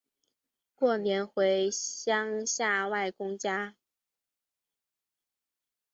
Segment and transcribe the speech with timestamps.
[0.73, 3.75] 过年回乡下外公家